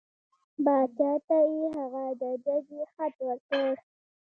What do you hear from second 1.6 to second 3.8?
هغه د ججې خط ورکړ.